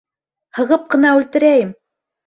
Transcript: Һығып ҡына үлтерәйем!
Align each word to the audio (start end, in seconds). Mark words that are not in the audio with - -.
Һығып 0.59 0.89
ҡына 0.95 1.15
үлтерәйем! 1.21 1.75